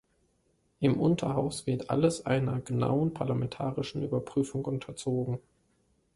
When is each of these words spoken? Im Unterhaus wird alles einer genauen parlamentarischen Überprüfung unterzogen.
Im 0.79 0.99
Unterhaus 0.99 1.67
wird 1.67 1.91
alles 1.91 2.25
einer 2.25 2.59
genauen 2.61 3.13
parlamentarischen 3.13 4.01
Überprüfung 4.03 4.65
unterzogen. 4.65 5.37